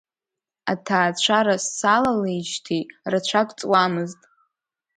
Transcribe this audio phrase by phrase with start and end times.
[0.71, 4.21] Аҭаацәара салалеижьҭеи рацәак ҵуамызт.